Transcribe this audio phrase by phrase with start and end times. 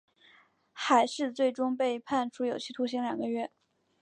[0.73, 3.51] 海氏最终被判处有期徒刑两个月。